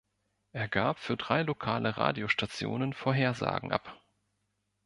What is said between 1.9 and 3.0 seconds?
Radiostationen